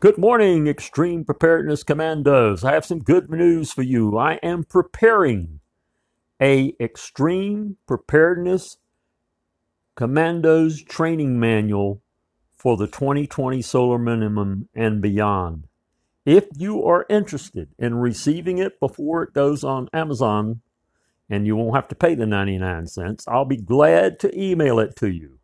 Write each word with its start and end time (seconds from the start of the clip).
Good 0.00 0.16
morning, 0.16 0.68
Extreme 0.68 1.24
Preparedness 1.24 1.82
Commandos. 1.82 2.62
I 2.62 2.72
have 2.72 2.86
some 2.86 3.00
good 3.00 3.28
news 3.28 3.72
for 3.72 3.82
you. 3.82 4.16
I 4.16 4.34
am 4.44 4.62
preparing 4.62 5.58
a 6.40 6.76
Extreme 6.78 7.78
Preparedness 7.84 8.76
Commandos 9.96 10.80
training 10.82 11.40
manual 11.40 12.00
for 12.56 12.76
the 12.76 12.86
2020 12.86 13.60
solar 13.60 13.98
minimum 13.98 14.68
and 14.72 15.02
beyond. 15.02 15.66
If 16.24 16.46
you 16.56 16.84
are 16.84 17.04
interested 17.08 17.70
in 17.76 17.96
receiving 17.96 18.58
it 18.58 18.78
before 18.78 19.24
it 19.24 19.34
goes 19.34 19.64
on 19.64 19.88
Amazon, 19.92 20.60
and 21.28 21.44
you 21.44 21.56
won't 21.56 21.74
have 21.74 21.88
to 21.88 21.96
pay 21.96 22.14
the 22.14 22.24
99 22.24 22.86
cents, 22.86 23.26
I'll 23.26 23.44
be 23.44 23.56
glad 23.56 24.20
to 24.20 24.40
email 24.40 24.78
it 24.78 24.94
to 24.98 25.10
you. 25.10 25.40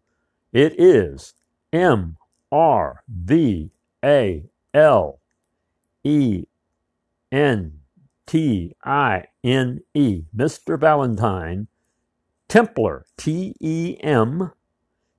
It 0.52 0.78
is 0.78 1.34
M 1.72 2.18
R 2.52 3.02
V 3.08 3.72
A 4.04 4.44
L 4.74 5.20
E 6.04 6.44
N 7.32 7.80
T 8.26 8.74
I 8.84 9.24
N 9.42 9.80
E, 9.94 10.24
Mr. 10.36 10.78
Valentine, 10.78 11.68
Templar, 12.48 13.06
T 13.16 13.54
E 13.60 13.96
M 14.02 14.52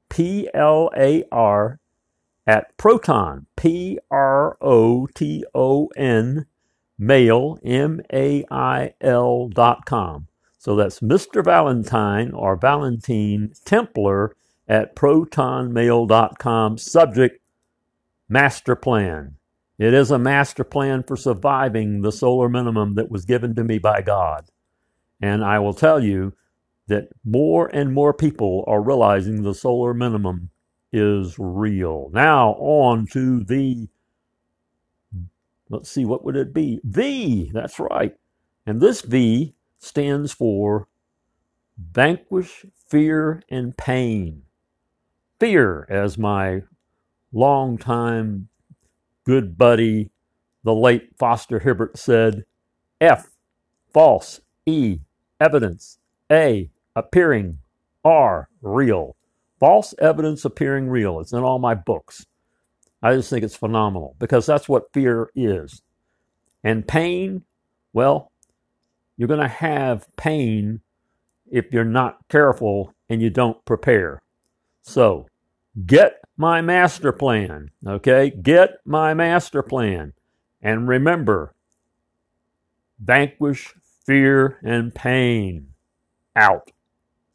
P 0.09 0.49
L 0.53 0.91
A 0.95 1.23
R, 1.31 1.79
at 2.47 2.77
Proton, 2.77 3.47
P 3.55 3.99
R 4.11 4.57
O 4.61 5.07
T 5.07 5.43
O 5.53 5.87
N, 5.97 6.45
mail, 6.97 7.57
M 7.63 8.01
A 8.13 8.45
I 8.51 8.93
L 9.01 9.49
dot 9.49 9.85
com. 9.85 10.27
So 10.57 10.75
that's 10.75 10.99
Mr. 10.99 11.43
Valentine 11.43 12.31
or 12.31 12.55
Valentine 12.55 13.53
Templar 13.65 14.35
at 14.67 14.95
protonmail.com. 14.95 16.77
Subject 16.77 17.39
Master 18.27 18.75
Plan. 18.75 19.35
It 19.77 19.93
is 19.93 20.09
a 20.09 20.17
master 20.17 20.63
plan 20.63 21.03
for 21.03 21.17
surviving 21.17 22.01
the 22.01 22.11
solar 22.11 22.47
minimum 22.47 22.95
that 22.95 23.11
was 23.11 23.25
given 23.25 23.55
to 23.55 23.63
me 23.63 23.77
by 23.77 24.01
God. 24.01 24.45
And 25.21 25.43
I 25.43 25.59
will 25.59 25.73
tell 25.73 26.01
you 26.01 26.33
that 26.87 27.09
more 27.25 27.67
and 27.73 27.93
more 27.93 28.13
people 28.13 28.63
are 28.67 28.81
realizing 28.81 29.43
the 29.43 29.53
solar 29.53 29.93
minimum 29.93 30.49
is 30.93 31.35
real. 31.37 32.09
Now, 32.13 32.51
on 32.53 33.05
to 33.07 33.43
the, 33.43 33.89
let's 35.69 35.89
see, 35.89 36.05
what 36.05 36.23
would 36.23 36.37
it 36.37 36.53
be? 36.53 36.79
V, 36.85 37.51
that's 37.53 37.79
right. 37.79 38.15
And 38.65 38.79
this 38.79 39.01
V 39.01 39.55
stands 39.79 40.31
for 40.31 40.87
vanquish 41.77 42.65
fear 42.87 43.43
and 43.49 43.75
pain. 43.75 44.43
Fear, 45.39 45.85
as 45.89 46.17
my 46.17 46.61
longtime 47.35 48.47
good 49.25 49.57
buddy, 49.57 50.09
the 50.63 50.73
late 50.73 51.09
Foster 51.17 51.59
Hibbert 51.59 51.97
said, 51.97 52.45
F, 53.01 53.27
false, 53.93 54.39
E, 54.65 54.99
evidence, 55.39 55.99
A, 56.31 56.69
appearing, 56.95 57.59
R, 58.03 58.49
real. 58.61 59.15
False 59.59 59.93
evidence 59.99 60.45
appearing 60.45 60.89
real. 60.89 61.19
It's 61.19 61.33
in 61.33 61.43
all 61.43 61.59
my 61.59 61.75
books. 61.75 62.25
I 63.01 63.13
just 63.15 63.29
think 63.29 63.43
it's 63.43 63.55
phenomenal 63.55 64.15
because 64.19 64.45
that's 64.45 64.69
what 64.69 64.93
fear 64.93 65.29
is. 65.35 65.81
And 66.63 66.87
pain, 66.87 67.43
well, 67.93 68.31
you're 69.17 69.27
going 69.27 69.39
to 69.39 69.47
have 69.47 70.07
pain 70.17 70.81
if 71.51 71.71
you're 71.71 71.83
not 71.83 72.17
careful 72.29 72.93
and 73.09 73.21
you 73.21 73.29
don't 73.29 73.63
prepare. 73.65 74.21
So, 74.81 75.27
get 75.85 76.24
my 76.37 76.61
master 76.61 77.11
plan. 77.11 77.71
Okay? 77.85 78.29
Get 78.29 78.79
my 78.85 79.13
master 79.13 79.61
plan. 79.63 80.13
And 80.61 80.87
remember, 80.87 81.53
vanquish 82.99 83.73
fear 84.05 84.59
and 84.63 84.93
pain. 84.93 85.69
Out. 86.35 86.71